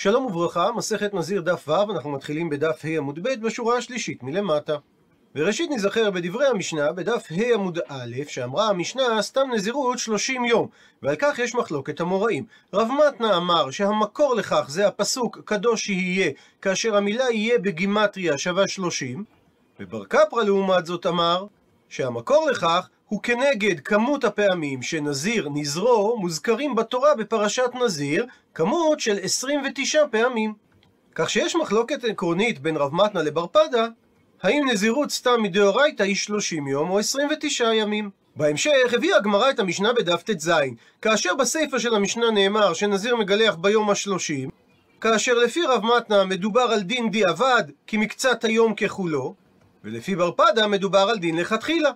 [0.00, 4.76] שלום וברכה, מסכת נזיר דף ו', אנחנו מתחילים בדף ה' עמוד ב' בשורה השלישית מלמטה.
[5.34, 10.68] וראשית נזכר בדברי המשנה בדף ה' עמוד א', שאמרה המשנה סתם נזירות 30 יום,
[11.02, 12.44] ועל כך יש מחלוקת המוראים.
[12.74, 16.30] רב מתנה אמר שהמקור לכך זה הפסוק קדוש יהיה,
[16.62, 19.24] כאשר המילה יהיה בגימטריה שווה 30,
[19.80, 21.46] ובר קפרא לעומת זאת אמר
[21.88, 30.02] שהמקור לכך הוא כנגד כמות הפעמים שנזיר נזרו מוזכרים בתורה בפרשת נזיר, כמות של 29
[30.10, 30.54] פעמים.
[31.14, 33.86] כך שיש מחלוקת עקרונית בין רב מתנה לבר פדה,
[34.42, 38.10] האם נזירות סתם מדאורייתא היא 30 יום או 29 ימים.
[38.36, 40.50] בהמשך הביאה הגמרא את המשנה בדף ט"ז,
[41.02, 44.48] כאשר בסיפא של המשנה נאמר שנזיר מגלח ביום השלושים,
[45.00, 49.34] כאשר לפי רב מתנה מדובר על דין דיעבד, כי מקצת היום ככולו,
[49.84, 51.90] ולפי בר פדה מדובר על דין לכתחילה.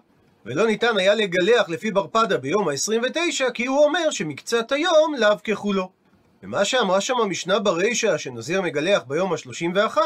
[0.47, 5.37] ולא ניתן היה לגלח לפי בר פדה ביום ה-29, כי הוא אומר שמקצת היום לאו
[5.45, 5.91] ככולו.
[6.43, 9.99] ומה שאמרה שם המשנה ברישא, שנזיר מגלח ביום ה-31,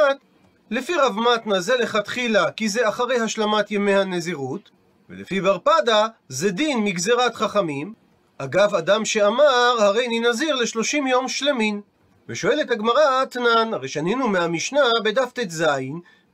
[0.70, 4.70] לפי רב מתנה זה לכתחילה, כי זה אחרי השלמת ימי הנזירות,
[5.10, 7.95] ולפי בר פדה זה דין מגזירת חכמים.
[8.38, 11.80] אגב, אדם שאמר, הרי אני נזיר לשלושים יום שלמין.
[12.29, 15.64] ושואלת הגמרא, אתנן, הרי שנינו מהמשנה בדף ט"ז,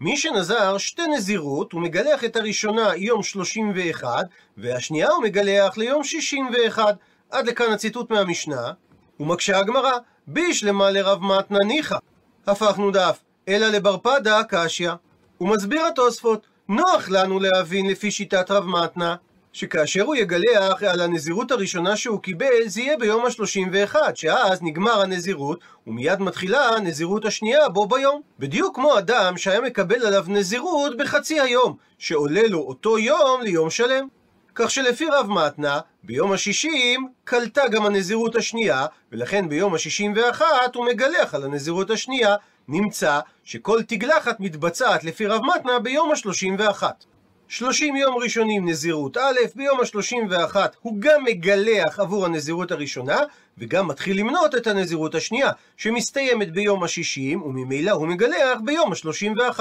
[0.02, 6.96] מי שנזר שתי נזירות, הוא מגלח את הראשונה יום 31, והשנייה הוא מגלח ליום 61.
[7.30, 8.72] עד לכאן הציטוט מהמשנה,
[9.20, 9.92] ומקשה הגמרא,
[10.26, 11.96] בישלמה לרב מתנה ניחא.
[12.46, 14.90] הפכנו דף, אלא לבר פדה קשיא.
[15.40, 19.16] ומסביר התוספות, נוח לנו להבין לפי שיטת רב מתנה,
[19.52, 25.60] שכאשר הוא יגלח על הנזירות הראשונה שהוא קיבל, זה יהיה ביום ה-31, שאז נגמר הנזירות,
[25.86, 28.20] ומיד מתחילה הנזירות השנייה בו ביום.
[28.38, 34.06] בדיוק כמו אדם שהיה מקבל עליו נזירות בחצי היום, שעולה לו אותו יום ליום שלם.
[34.54, 40.86] כך שלפי רב מתנה, ביום השישים קלטה גם הנזירות השנייה, ולכן ביום השישים ואחת הוא
[40.86, 42.36] מגלח על הנזירות השנייה.
[42.68, 47.04] נמצא שכל תגלחת מתבצעת לפי רב מתנה ביום השלושים ואחת.
[47.54, 53.18] 30 יום ראשונים נזירות א', ביום ה-31 הוא גם מגלח עבור הנזירות הראשונה,
[53.58, 59.60] וגם מתחיל למנות את הנזירות השנייה, שמסתיימת ביום ה-60, וממילא הוא מגלח ביום ה-31.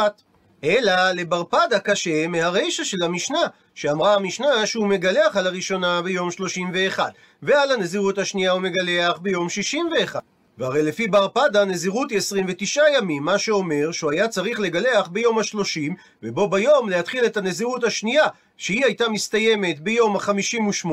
[0.64, 3.42] אלא לבר פדה קשה מהרישא של המשנה,
[3.76, 10.22] שאמרה המשנה שהוא מגלח על הראשונה ביום 31, ועל הנזירות השנייה הוא מגלח ביום 61.
[10.62, 15.40] והרי לפי בר פדה נזירות היא 29 ימים, מה שאומר שהוא היה צריך לגלח ביום
[15.40, 18.28] ה-30, ובו ביום להתחיל את הנזירות השנייה,
[18.58, 20.88] שהיא הייתה מסתיימת ביום ה-58,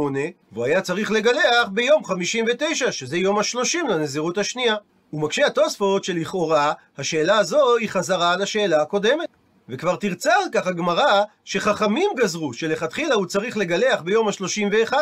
[0.52, 4.76] והוא היה צריך לגלח ביום 59, שזה יום ה-30 לנזירות השנייה.
[5.12, 9.28] ומקשה התוספות שלכאורה, השאלה הזו היא חזרה על השאלה הקודמת.
[9.68, 14.92] וכבר תרצה על כך הגמרא שחכמים גזרו שלכתחילה הוא צריך לגלח ביום ה-31.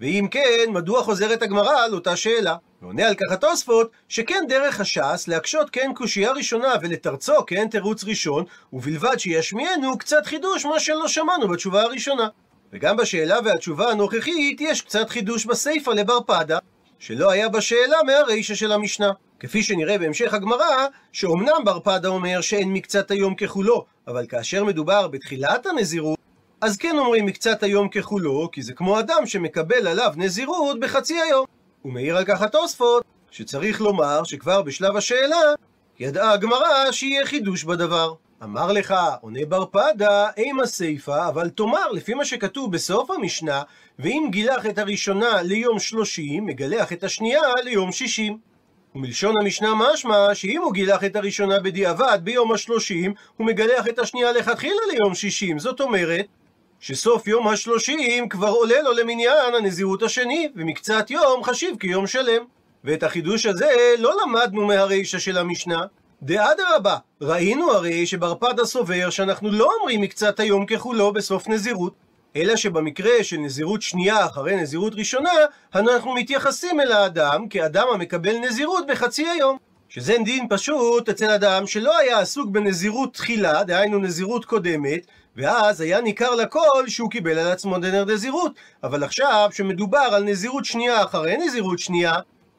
[0.00, 2.56] ואם כן, מדוע חוזרת הגמרא על אותה שאלה?
[2.82, 8.44] ועונה על כך התוספות, שכן דרך הש"ס להקשות כן קושייה ראשונה ולתרצו כן תירוץ ראשון,
[8.72, 12.28] ובלבד שישמיענו קצת חידוש מה שלא שמענו בתשובה הראשונה.
[12.72, 16.58] וגם בשאלה והתשובה הנוכחית יש קצת חידוש בסיפא לבר פדה,
[16.98, 19.12] שלא היה בשאלה מהרישא של המשנה.
[19.40, 25.08] כפי שנראה בהמשך הגמרא, שאומנם בר פדה אומר שאין מקצת היום ככולו, אבל כאשר מדובר
[25.08, 26.18] בתחילת הנזירות,
[26.60, 31.57] אז כן אומרים מקצת היום ככולו, כי זה כמו אדם שמקבל עליו נזירות בחצי היום.
[31.82, 35.40] הוא מעיר על כך התוספות, שצריך לומר שכבר בשלב השאלה,
[36.00, 38.14] ידעה הגמרא שיהיה חידוש בדבר.
[38.42, 43.62] אמר לך, עונה בר פדה, אימה סיפה, אבל תאמר, לפי מה שכתוב בסוף המשנה,
[43.98, 48.38] ואם גילח את הראשונה ליום שלושים, מגלח את השנייה ליום שישים.
[48.94, 54.32] ומלשון המשנה משמע, שאם הוא גילח את הראשונה בדיעבד ביום השלושים, הוא מגלח את השנייה
[54.32, 55.58] לכתחילה ליום שישים.
[55.58, 56.26] זאת אומרת,
[56.80, 62.44] שסוף יום השלושים כבר עולה לו למניין הנזירות השני, ומקצת יום חשיב כיום שלם.
[62.84, 65.84] ואת החידוש הזה לא למדנו מהרישא של המשנה.
[66.22, 71.92] דאדרבה, ראינו הרי שבר פדה סובר שאנחנו לא אומרים מקצת היום ככולו בסוף נזירות,
[72.36, 75.30] אלא שבמקרה של נזירות שנייה אחרי נזירות ראשונה,
[75.74, 79.56] אנחנו מתייחסים אל האדם כאדם המקבל נזירות בחצי היום.
[79.88, 86.00] שזה דין פשוט אצל אדם שלא היה עסוק בנזירות תחילה, דהיינו נזירות קודמת, ואז היה
[86.00, 88.52] ניכר לכל שהוא קיבל על עצמו דנר דזירות.
[88.82, 92.14] אבל עכשיו, שמדובר על נזירות שנייה אחרי נזירות שנייה,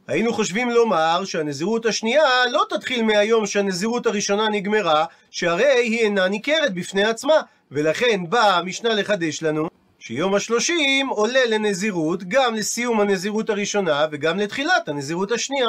[0.07, 6.73] היינו חושבים לומר שהנזירות השנייה לא תתחיל מהיום שהנזירות הראשונה נגמרה, שהרי היא אינה ניכרת
[6.73, 9.67] בפני עצמה, ולכן באה המשנה לחדש לנו
[9.99, 15.67] שיום השלושים עולה לנזירות גם לסיום הנזירות הראשונה וגם לתחילת הנזירות השנייה.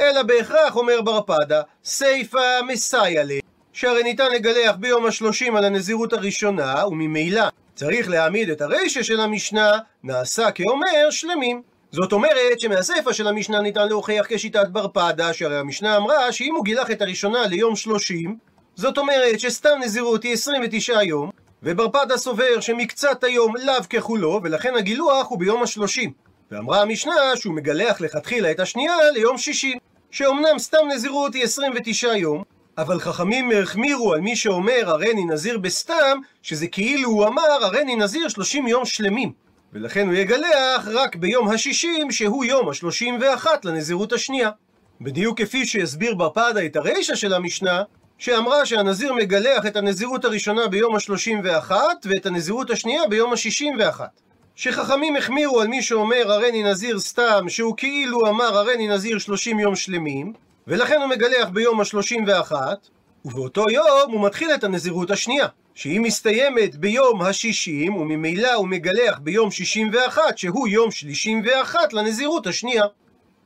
[0.00, 3.40] אלא בהכרח, אומר בר פדה, סיפא מסייע לי.
[3.72, 7.44] שהרי ניתן לגלח ביום השלושים על הנזירות הראשונה, וממילא
[7.74, 11.62] צריך להעמיד את הרישא של המשנה, נעשה כאומר שלמים.
[11.92, 16.64] זאת אומרת שמהסיפא של המשנה ניתן להוכיח כשיטת בר פדה, שהרי המשנה אמרה שאם הוא
[16.64, 18.36] גילח את הראשונה ליום 30,
[18.76, 21.30] זאת אומרת שסתם נזירות היא 29 יום,
[21.62, 26.12] ובר פדה סובר שמקצת היום לאו ככולו, ולכן הגילוח הוא ביום השלושים.
[26.50, 29.78] ואמרה המשנה שהוא מגלח לכתחילה את השנייה ליום 60,
[30.10, 32.42] שאומנם סתם נזירות היא 29 יום,
[32.78, 38.28] אבל חכמים החמירו על מי שאומר הריני נזיר בסתם, שזה כאילו הוא אמר הריני נזיר
[38.28, 39.32] 30 יום שלמים.
[39.72, 44.50] ולכן הוא יגלח רק ביום השישים, שהוא יום השלושים ואחת לנזירות השנייה.
[45.00, 47.82] בדיוק כפי שהסביר בר פדה את הרישא של המשנה,
[48.18, 54.20] שאמרה שהנזיר מגלח את הנזירות הראשונה ביום השלושים ואחת, ואת הנזירות השנייה ביום השישים ואחת.
[54.62, 59.76] שחכמים החמירו על מי שאומר הריני נזיר סתם, שהוא כאילו אמר הריני נזיר שלושים יום
[59.76, 60.32] שלמים,
[60.66, 62.88] ולכן הוא מגלח ביום השלושים ואחת,
[63.24, 69.50] ובאותו יום הוא מתחיל את הנזירות השנייה, שהיא מסתיימת ביום השישים, וממילא הוא מגלח ביום
[69.50, 72.84] שישים ואחת, שהוא יום שלישים ואחת לנזירות השנייה.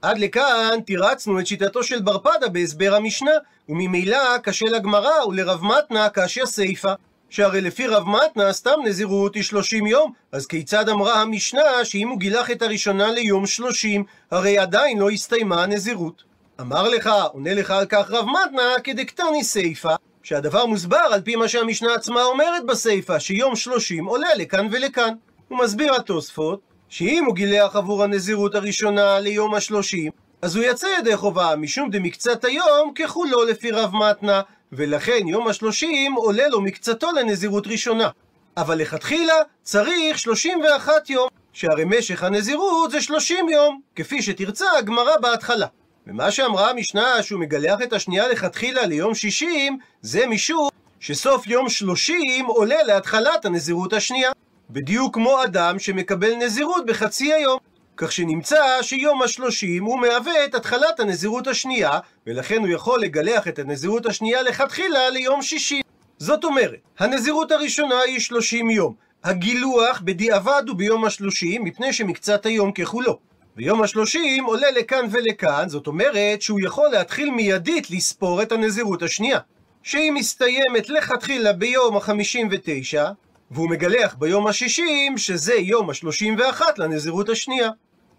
[0.02, 3.32] עד לכאן תירצנו את שיטתו של בר פדה בהסבר המשנה,
[3.69, 6.94] וממילא קשה לגמרא ולרב מתנה כאשר סיפא.
[7.31, 12.19] שהרי לפי רב מתנה סתם נזירות היא שלושים יום, אז כיצד אמרה המשנה שאם הוא
[12.19, 16.23] גילח את הראשונה ליום שלושים, הרי עדיין לא הסתיימה הנזירות?
[16.61, 21.49] אמר לך, עונה לך על כך רב מתנה, כדקטני סיפא, שהדבר מוסבר על פי מה
[21.49, 25.15] שהמשנה עצמה אומרת בסיפא, שיום שלושים עולה לכאן ולכאן.
[25.49, 30.11] הוא מסביר התוספות, שאם הוא גילח עבור הנזירות הראשונה ליום השלושים,
[30.43, 34.43] אז הוא יצא ידי חובה, משום דמקצת היום ככולו לפי רב מתנה,
[34.76, 38.09] ולכן יום השלושים עולה לו מקצתו לנזירות ראשונה.
[38.56, 45.67] אבל לכתחילה צריך 31 יום, שהרי משך הנזירות זה 30 יום, כפי שתרצה הגמרא בהתחלה.
[46.06, 50.69] ומה שאמרה המשנה שהוא מגלח את השנייה לכתחילה ליום 60, זה משום
[51.00, 54.31] שסוף יום 30 עולה להתחלת הנזירות השנייה.
[54.71, 57.59] בדיוק כמו אדם שמקבל נזירות בחצי היום.
[57.96, 63.58] כך שנמצא שיום השלושים הוא מהווה את התחלת הנזירות השנייה, ולכן הוא יכול לגלח את
[63.58, 65.81] הנזירות השנייה לכתחילה ליום שישי.
[66.19, 68.94] זאת אומרת, הנזירות הראשונה היא שלושים יום.
[69.25, 73.19] הגילוח בדיעבד הוא ביום השלושים, מפני שמקצת היום ככולו.
[73.56, 79.38] ויום השלושים עולה לכאן ולכאן, זאת אומרת שהוא יכול להתחיל מיידית לספור את הנזירות השנייה.
[79.82, 83.11] שהיא מסתיימת לכתחילה ביום החמישים ותשע,
[83.50, 87.70] והוא מגלח ביום השישים, שזה יום השלושים ואחת לנזירות השנייה.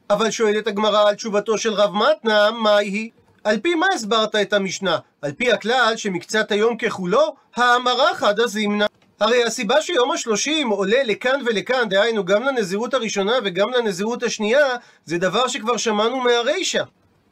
[0.10, 3.10] אבל שואלת הגמרא על תשובתו של רב מתנה, מהי?
[3.44, 4.98] על פי מה הסברת את המשנה?
[5.22, 8.86] על פי הכלל שמקצת היום ככולו, האמרה חדא זימנה.
[9.20, 14.76] הרי הסיבה שיום השלושים עולה לכאן ולכאן, דהיינו גם לנזירות הראשונה וגם לנזירות השנייה,
[15.06, 16.84] זה דבר שכבר שמענו מהרישא.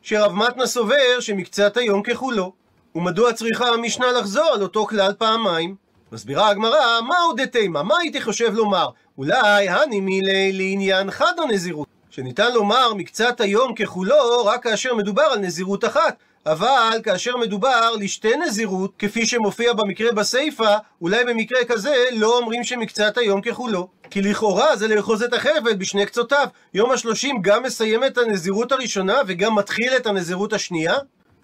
[0.02, 2.54] שרב מתנה סובר שמקצת היום ככולו.
[2.96, 5.76] ומדוע צריכה המשנה לחזור על אותו כלל פעמיים?
[6.12, 7.84] מסבירה הגמרא, מה עוד דתימה?
[7.84, 8.90] מה הייתי חושב לומר?
[9.18, 11.93] אולי הני מילי לעניין חד הנזירות.
[12.16, 16.18] שניתן לומר מקצת היום ככולו רק כאשר מדובר על נזירות אחת.
[16.46, 23.18] אבל כאשר מדובר לשתי נזירות, כפי שמופיע במקרה בסיפא, אולי במקרה כזה לא אומרים שמקצת
[23.18, 23.88] היום ככולו.
[24.10, 26.48] כי לכאורה זה לאחוז את החבל בשני קצותיו.
[26.74, 30.96] יום השלושים גם מסיים את הנזירות הראשונה וגם מתחיל את הנזירות השנייה?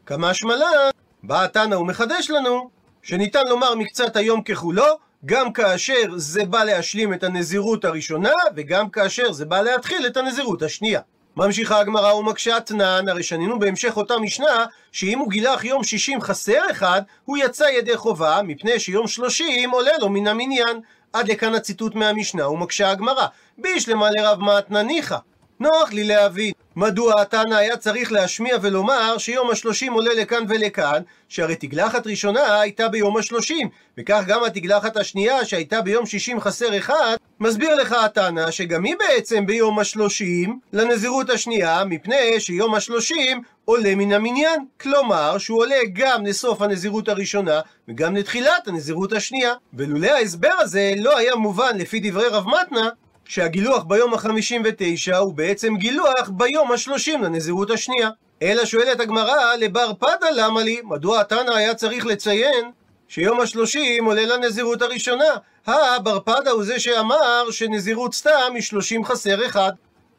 [0.05, 0.89] כמה שמלן,
[1.23, 2.69] בא התנא ומחדש לנו,
[3.03, 4.85] שניתן לומר מקצת היום ככולו,
[5.25, 10.61] גם כאשר זה בא להשלים את הנזירות הראשונה, וגם כאשר זה בא להתחיל את הנזירות
[10.61, 11.01] השנייה.
[11.37, 16.61] ממשיכה הגמרא ומקשה אתנן, הרי שנינו בהמשך אותה משנה, שאם הוא גילח יום שישים חסר
[16.71, 20.79] אחד, הוא יצא ידי חובה, מפני שיום שלושים עולה לו מן המניין.
[21.13, 23.25] עד לכאן הציטוט מהמשנה, ומקשה הגמרא,
[23.57, 25.17] בישלמה לרב מתנא ניחא.
[25.59, 31.55] נוח לי להבין מדוע התנא היה צריך להשמיע ולומר שיום השלושים עולה לכאן ולכאן, שהרי
[31.55, 37.75] תגלחת ראשונה הייתה ביום השלושים, וכך גם התגלחת השנייה שהייתה ביום שישים חסר אחד, מסביר
[37.75, 44.65] לך התנא שגם היא בעצם ביום השלושים לנזירות השנייה, מפני שיום השלושים עולה מן המניין.
[44.81, 49.53] כלומר, שהוא עולה גם לסוף הנזירות הראשונה, וגם לתחילת הנזירות השנייה.
[49.73, 52.89] ולולא ההסבר הזה לא היה מובן לפי דברי רב מתנה,
[53.29, 58.09] שהגילוח ביום החמישים ותשע הוא בעצם גילוח ביום השלושים לנזירות השנייה.
[58.41, 60.81] אלא שואלת הגמרא, לבר פדה למה לי?
[60.83, 62.71] מדוע התנא היה צריך לציין
[63.07, 65.33] שיום השלושים עולה לנזירות הראשונה?
[65.65, 69.71] הא, בר פדה הוא זה שאמר שנזירות סתם משלושים חסר אחד.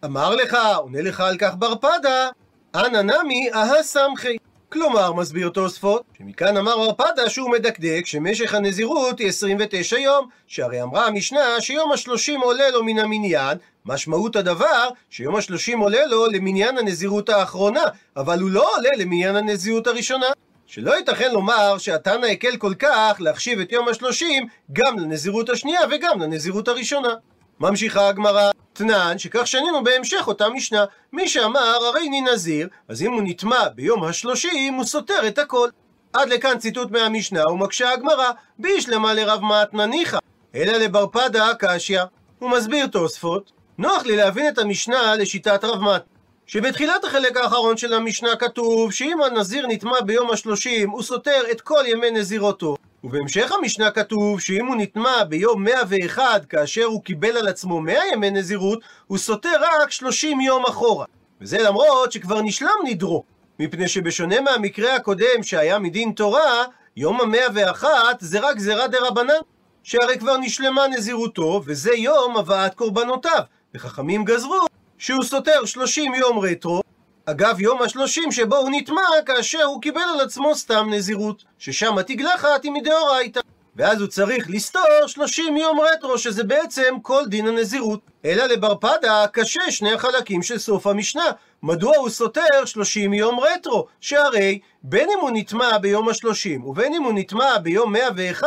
[0.04, 2.28] אמר לך, עונה לך על כך בר פדה,
[2.74, 4.36] אנא נמי אהה סמכי.
[4.72, 11.06] כלומר, מסביר תוספות, שמכאן אמר הרפדה שהוא מדקדק שמשך הנזירות היא 29 יום, שהרי אמרה
[11.06, 17.28] המשנה שיום השלושים עולה לו מן המניין, משמעות הדבר שיום השלושים עולה לו למניין הנזירות
[17.28, 17.82] האחרונה,
[18.16, 20.26] אבל הוא לא עולה למניין הנזירות הראשונה.
[20.66, 26.20] שלא ייתכן לומר שהתנא הקל כל כך להחשיב את יום השלושים גם לנזירות השנייה וגם
[26.20, 27.14] לנזירות הראשונה.
[27.60, 28.50] ממשיכה הגמרא,
[28.80, 30.84] תנן, שכך שנינו בהמשך אותה משנה.
[31.12, 35.68] מי שאמר, הרי אני נזיר, אז אם הוא נטמע ביום השלושים, הוא סותר את הכל.
[36.12, 40.18] עד לכאן ציטוט מהמשנה, ומקשה הגמרא, בישלמה לרב מתנא ניחא,
[40.54, 42.00] אלא לבר פדה קשיא.
[42.38, 46.02] הוא מסביר תוספות, נוח לי להבין את המשנה לשיטת רב מת.
[46.46, 51.82] שבתחילת החלק האחרון של המשנה כתוב שאם הנזיר נטמע ביום השלושים הוא סותר את כל
[51.86, 57.80] ימי נזירותו ובהמשך המשנה כתוב שאם הוא נטמע ביום 101 כאשר הוא קיבל על עצמו
[57.80, 61.04] 100 ימי נזירות הוא סותר רק 30 יום אחורה.
[61.40, 63.24] וזה למרות שכבר נשלם נדרו
[63.58, 66.64] מפני שבשונה מהמקרה הקודם שהיה מדין תורה
[66.96, 69.40] יום המאה ואחת זה רק גזירה דה רבנן
[69.82, 73.42] שהרי כבר נשלמה נזירותו וזה יום הבאת קורבנותיו.
[73.74, 74.66] וחכמים גזרו
[74.98, 76.82] שהוא סותר 30 יום רטרו,
[77.30, 82.64] אגב יום השלושים שבו הוא נטמע כאשר הוא קיבל על עצמו סתם נזירות, ששם התגלחת
[82.64, 83.40] היא מדאורייתא.
[83.76, 88.00] ואז הוא צריך לסתור 30 יום רטרו, שזה בעצם כל דין הנזירות.
[88.24, 91.24] אלא לבר פדה קשה שני החלקים של סוף המשנה.
[91.62, 93.86] מדוע הוא סותר 30 יום רטרו?
[94.00, 98.46] שהרי בין אם הוא נטמע ביום השלושים ובין אם הוא נטמע ביום 101,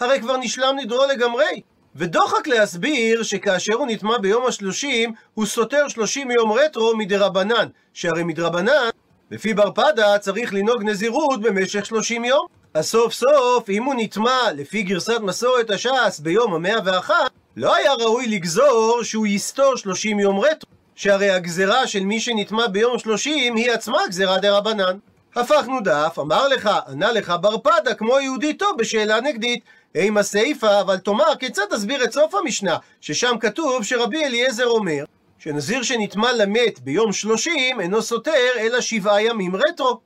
[0.00, 1.60] הרי כבר נשלם נדרו לגמרי.
[1.96, 8.88] ודוחק להסביר שכאשר הוא נטמע ביום השלושים, הוא סותר שלושים יום רטרו מדרבנן, שהרי מדרבנן,
[9.30, 12.46] לפי בר פדה צריך לנהוג נזירות במשך שלושים יום.
[12.74, 17.92] אז סוף סוף, אם הוא נטמע לפי גרסת מסורת הש"ס ביום המאה ואחת, לא היה
[17.94, 23.70] ראוי לגזור שהוא יסתור שלושים יום רטרו, שהרי הגזרה של מי שנטמע ביום שלושים היא
[23.70, 24.98] עצמה גזרה דרבנן.
[25.36, 29.64] הפכנו דף, אמר לך, ענה לך בר פדה כמו יהודי טוב בשאלה נגדית.
[29.94, 35.04] אימה סיפה, אבל תאמר כיצד תסביר את סוף המשנה, ששם כתוב שרבי אליעזר אומר,
[35.38, 40.00] שנזיר שנטמע למת ביום שלושים אינו סותר אלא שבעה ימים רטרו.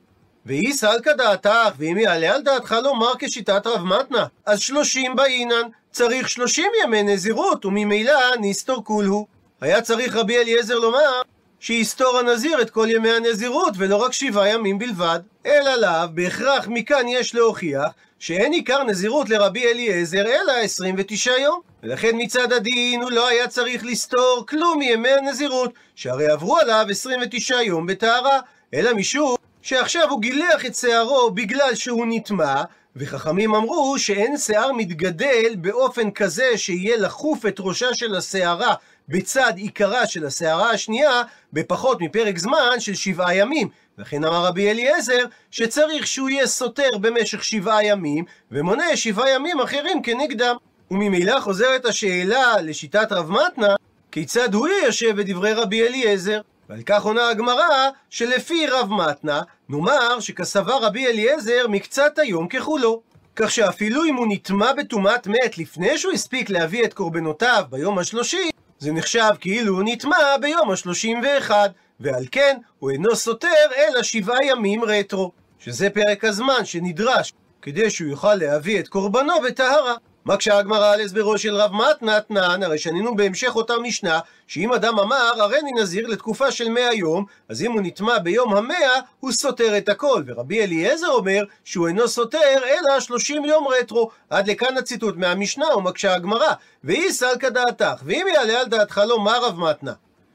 [0.46, 6.28] ואי סלקא דעתך, ואם יעלה על דעתך לומר כשיטת רב מתנה, אז שלושים באינן, צריך
[6.28, 9.26] שלושים ימי נזירות, וממילא נסתור כולהו.
[9.60, 11.22] היה צריך רבי אליעזר לומר,
[11.60, 15.20] שיסתור הנזיר את כל ימי הנזירות, ולא רק שבעה ימים בלבד.
[15.46, 21.60] אלא לאו, בהכרח מכאן יש להוכיח שאין עיקר נזירות לרבי אליעזר אלא 29 יום.
[21.82, 27.62] ולכן מצד הדין הוא לא היה צריך לסתור כלום מימי הנזירות, שהרי עברו עליו 29
[27.62, 28.40] יום בטהרה,
[28.74, 32.62] אלא משום שעכשיו הוא גילח את שערו בגלל שהוא נטמע,
[32.96, 38.74] וחכמים אמרו שאין שיער מתגדל באופן כזה שיהיה לחוף את ראשה של השערה
[39.08, 41.22] בצד עיקרה של השערה השנייה
[41.52, 43.68] בפחות מפרק זמן של שבעה ימים.
[43.98, 50.02] לכן אמר רבי אליעזר שצריך שהוא יהיה סותר במשך שבעה ימים ומונה שבעה ימים אחרים
[50.02, 50.56] כנגדם.
[50.90, 53.74] וממילא חוזרת השאלה לשיטת רב מתנה
[54.12, 56.40] כיצד הוא יישב בדברי רבי אליעזר?
[56.68, 63.02] ועל כך עונה הגמרא שלפי רב מתנה נאמר שכסבה רבי אליעזר מקצת היום ככולו.
[63.36, 68.50] כך שאפילו אם הוא נטמע בטומאת מת לפני שהוא הספיק להביא את קורבנותיו ביום השלושים
[68.78, 71.68] זה נחשב כאילו הוא נטמע ביום השלושים ואחד,
[72.00, 77.32] ועל כן הוא אינו סותר אלא שבעה ימים רטרו, שזה פרק הזמן שנדרש
[77.62, 79.94] כדי שהוא יוכל להביא את קורבנו בטהרה.
[80.26, 85.42] מקשה הגמרא על הסברו של רב מתנתנן, הרי שנינו בהמשך אותה משנה, שאם אדם אמר,
[85.42, 89.88] הריני נזיר לתקופה של מאה יום, אז אם הוא נטמע ביום המאה, הוא סותר את
[89.88, 90.22] הכל.
[90.26, 94.10] ורבי אליעזר אומר שהוא אינו סותר, אלא שלושים יום רטרו.
[94.30, 96.52] עד לכאן הציטוט מהמשנה, ומקשה הגמרא.
[96.84, 99.92] ואי סלקא דעתך, ואם יעלה על דעתך לומר רב מתנה.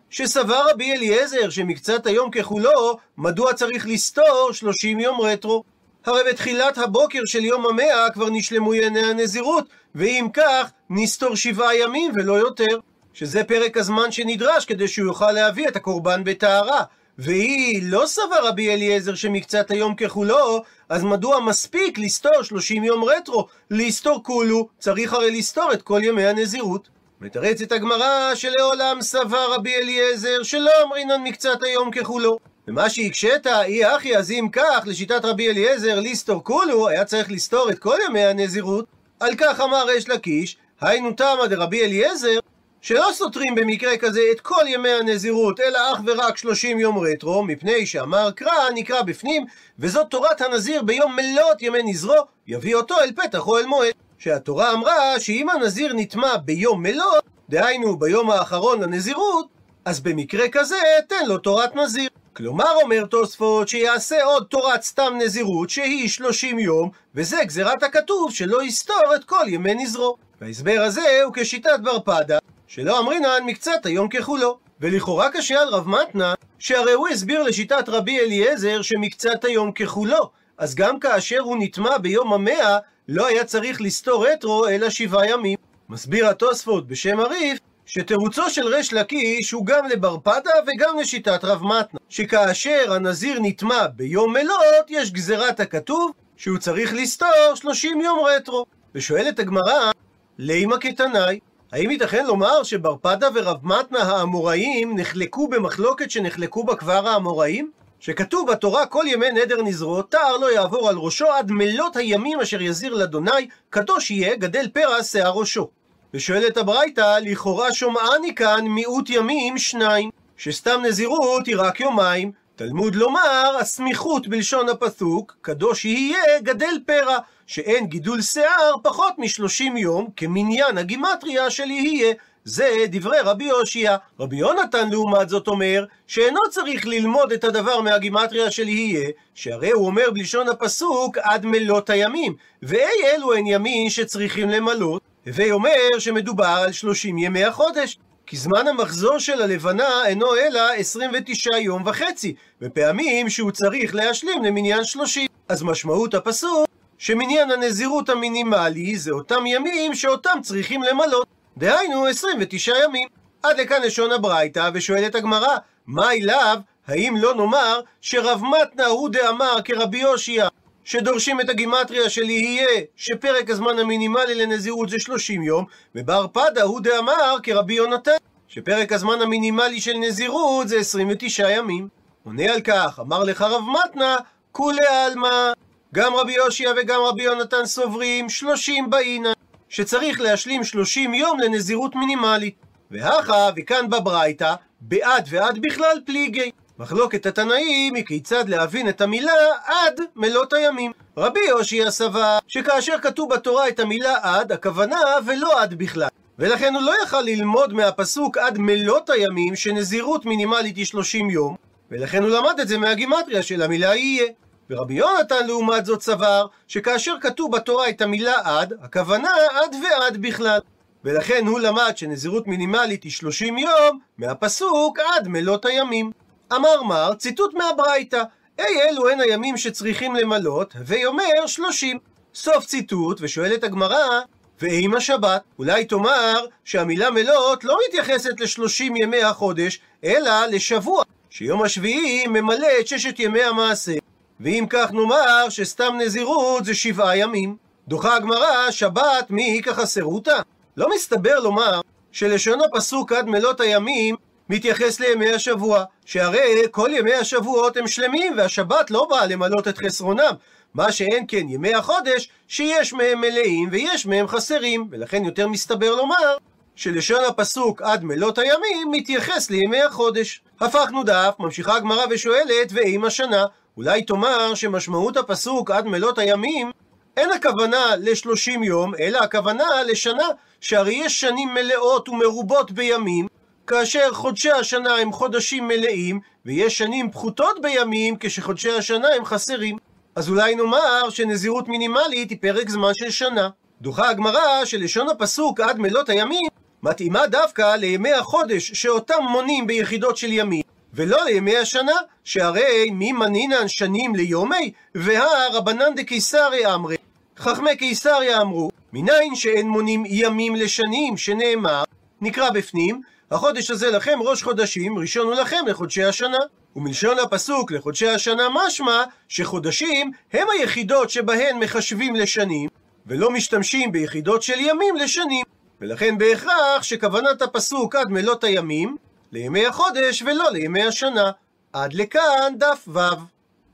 [0.10, 5.64] שסבר רבי אליעזר שמקצת היום ככולו, מדוע צריך לסתור שלושים יום רטרו?
[6.06, 12.12] הרי בתחילת הבוקר של יום המאה כבר נשלמו ימי הנזירות, ואם כך, נסתור שבעה ימים
[12.16, 12.80] ולא יותר.
[13.14, 16.84] שזה פרק הזמן שנדרש כדי שהוא יוכל להביא את הקורבן בטהרה.
[17.18, 23.48] והיא לא סבר רבי אליעזר שמקצת היום ככולו, אז מדוע מספיק לסתור 30 יום רטרו?
[23.72, 26.90] לסתור כולו, צריך הרי לסתור את כל ימי הנזירות.
[27.22, 32.40] מתרצת הגמרא שלעולם סבר רבי אליעזר שלא אמרינן מקצת היום ככולו.
[32.68, 37.70] ומה שהקשית, אי אחי, אז אם כך, לשיטת רבי אליעזר, ליסטור כולו, היה צריך לסתור
[37.70, 38.86] את כל ימי הנזירות.
[39.20, 42.40] על כך אמר ריש לקיש, היינו תמא דרבי אליעזר,
[42.82, 47.86] שלא סותרים במקרה כזה את כל ימי הנזירות, אלא אך ורק 30 יום רטרו, מפני
[47.86, 49.46] שאמר קרא, נקרא בפנים,
[49.80, 52.16] וזאת תורת הנזיר ביום מלאת ימי נזרו,
[52.48, 53.94] יביא אותו אל פתח או אל מועד.
[54.18, 59.48] שהתורה אמרה שאם הנזיר נטמע ביום מלאת, דהיינו ביום האחרון לנזירות,
[59.86, 60.76] אז במקרה כזה
[61.08, 62.10] תן לו תורת נזיר.
[62.34, 68.64] כלומר, אומר תוספות, שיעשה עוד תורת סתם נזירות, שהיא 30 יום, וזה גזירת הכתוב שלא
[68.64, 70.18] יסתור את כל ימי נזרו.
[70.42, 72.38] וההסבר הזה הוא כשיטת בר פדה,
[72.68, 74.58] שלא אמרינן מקצת היום ככולו.
[74.82, 80.76] ולכאורה קשה על רב מתנה, שהרי הוא הסביר לשיטת רבי אליעזר שמקצת היום ככולו, אז
[80.76, 85.58] גם כאשר הוא נטמע ביום המאה, לא היה צריך לסתור רטרו אלא שבעה ימים.
[85.90, 91.64] מסביר התוספות בשם הריף, שתירוצו של ריש לקיש הוא גם לבר פדה וגם לשיטת רב
[91.64, 98.66] מתנה, שכאשר הנזיר נטמע ביום מלות, יש גזירת הכתוב שהוא צריך לסתור 30 יום רטרו.
[98.96, 99.92] ושואלת הגמרא,
[100.38, 101.40] לימה כתנאי,
[101.72, 107.72] האם ייתכן לומר שבר פדה ורב מתנה האמוראים נחלקו במחלוקת שנחלקו בה כבר האמוראים?
[108.00, 112.62] שכתוב בתורה כל ימי נדר נזרות, תער לא יעבור על ראשו עד מלות הימים אשר
[112.62, 115.70] יזיר לאדוני, קדוש יהיה, גדל פרע שיער ראשו.
[116.16, 122.32] ושואלת הברייתא, לכאורה שומעני כאן מיעוט ימים שניים, שסתם נזירות היא רק יומיים.
[122.56, 127.18] תלמוד לומר, הסמיכות בלשון הפסוק, קדוש יהיה, גדל פרע,
[127.48, 132.14] שאין גידול שיער פחות משלושים יום, כמניין הגימטריה של יהיה.
[132.46, 133.96] זה דברי רבי יושיע.
[134.20, 139.86] רבי יונתן לעומת זאת אומר, שאינו צריך ללמוד את הדבר מהגימטריה של יהיה, שהרי הוא
[139.86, 146.46] אומר בלשון הפסוק עד מלות הימים, ואי אלו הן ימים שצריכים למלות, הווי אומר שמדובר
[146.66, 147.98] על שלושים ימי החודש.
[148.26, 154.84] כי זמן המחזור של הלבנה אינו אלא 29 יום וחצי, בפעמים שהוא צריך להשלים למניין
[154.84, 155.28] 30.
[155.50, 161.33] אז משמעות הפסוק, שמניין הנזירות המינימלי זה אותם ימים שאותם צריכים למלות.
[161.58, 163.08] דהיינו 29 ימים.
[163.44, 165.58] עד לכאן לשון הברייתא, ושואלת הגמרא,
[165.88, 166.58] מה אליו,
[166.88, 170.48] האם לא נאמר שרב מתנה הוא דאמר כרבי יושיע,
[170.84, 176.82] שדורשים את הגימטריה של יהיה, שפרק הזמן המינימלי לנזירות זה 30 יום, ובר פדה הוא
[176.82, 178.12] דאמר כרבי יונתן,
[178.48, 181.88] שפרק הזמן המינימלי של נזירות זה 29 ימים.
[182.26, 184.18] עונה על כך, אמר לך רב מתנה,
[184.52, 185.52] כולי עלמא,
[185.94, 189.33] גם רבי יושיע וגם רבי יונתן סוברים 30 באינן.
[189.74, 192.56] שצריך להשלים 30 יום לנזירות מינימלית.
[192.92, 196.52] והכה, וכאן בברייתא, בעד ועד בכלל פליגי.
[196.80, 199.32] מחלוקת התנאים היא כיצד להבין את המילה
[199.66, 200.92] עד מלות הימים.
[201.18, 206.08] רבי יושי סבר שכאשר כתוב בתורה את המילה עד, הכוונה ולא עד בכלל.
[206.40, 211.56] ולכן הוא לא יכל ללמוד מהפסוק עד מלות הימים שנזירות מינימלית היא 30 יום,
[211.92, 214.26] ולכן הוא למד את זה מהגימטריה של המילה יהיה.
[214.70, 220.60] ורבי יונתן לעומת זאת סבר שכאשר כתוב בתורה את המילה עד, הכוונה עד ועד בכלל.
[221.04, 226.12] ולכן הוא למד שנזירות מינימלית היא 30 יום מהפסוק עד מלות הימים.
[226.56, 228.24] אמר מר, ציטוט מהברייתא,
[228.60, 231.98] אי אלו הן הימים שצריכים למלות, ויאמר 30.
[232.36, 234.22] סוף ציטוט, ושואלת הגמרא,
[234.62, 235.42] ואם השבת?
[235.60, 242.88] אולי תאמר שהמילה מלות לא מתייחסת לשלושים ימי החודש, אלא לשבוע, שיום השביעי ממלא את
[242.88, 244.03] ששת ימי המעשה.
[244.44, 247.56] ואם כך נאמר שסתם נזירות זה שבעה ימים.
[247.88, 250.42] דוחה הגמרא, שבת מי איכא חסרותה?
[250.78, 254.16] לא מסתבר לומר שלשון הפסוק עד מלות הימים
[254.50, 260.34] מתייחס לימי השבוע, שהרי כל ימי השבועות הם שלמים והשבת לא באה למלות את חסרונם.
[260.74, 266.38] מה שאין כן ימי החודש, שיש מהם מלאים ויש מהם חסרים, ולכן יותר מסתבר לומר
[266.76, 270.42] שלשון הפסוק עד מלות הימים מתייחס לימי החודש.
[270.62, 273.46] הפכנו דף, ממשיכה הגמרא ושואלת, ואם השנה?
[273.78, 276.72] אולי תאמר שמשמעות הפסוק עד מלות הימים
[277.18, 280.28] אין הכוונה לשלושים יום, אלא הכוונה לשנה,
[280.62, 283.28] שהרי יש שנים מלאות ומרובות בימים,
[283.68, 289.78] כאשר חודשי השנה הם חודשים מלאים, ויש שנים פחותות בימים, כשחודשי השנה הם חסרים.
[290.16, 293.50] אז אולי נאמר שנזירות מינימלית היא פרק זמן של שנה.
[293.82, 296.50] דוחה הגמרא שלשון הפסוק עד מלות הימים
[296.84, 300.73] מתאימה דווקא לימי החודש שאותם מונים ביחידות של ימים.
[300.94, 306.96] ולא לימי השנה, שהרי מי מנינן שנים ליומי, והא רבנן דקיסריה אמרי.
[307.38, 311.84] חכמי קיסריה אמרו, מניין שאין מונים ימים לשנים, שנאמר,
[312.22, 313.02] נקרא בפנים,
[313.32, 316.38] החודש הזה לכם ראש חודשים, ראשון הוא לכם לחודשי השנה.
[316.76, 322.70] ומלשון הפסוק לחודשי השנה משמע שחודשים הם היחידות שבהן מחשבים לשנים,
[323.08, 325.46] ולא משתמשים ביחידות של ימים לשנים.
[325.82, 328.96] ולכן בהכרח שכוונת הפסוק עד מלות הימים
[329.34, 331.32] לימי החודש ולא לימי השנה.
[331.74, 333.00] עד לכאן דף ו'.